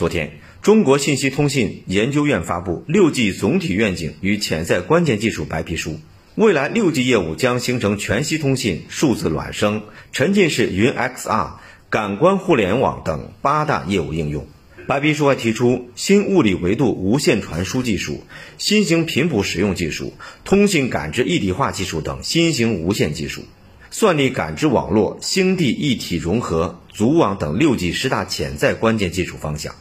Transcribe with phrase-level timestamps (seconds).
[0.00, 6.00] 昨天中国信息通信研究院发布六 g 总体愿景与潜在关键技术白皮书。
[6.36, 11.50] 未来六 g 业务将形成全息通信数字孪生沉浸式云 xr
[11.90, 14.46] 感官互联网等八大业务应用。
[14.86, 18.24] 白皮书还提出新物理维度无线传输技术
[18.56, 20.14] 新型频谱使用技术
[20.46, 23.44] 通信感知一体化技术等新型无线技术。
[23.90, 29.74] 算力感知网络星地一体融合组网等六 g 十大潜在关键技术方向。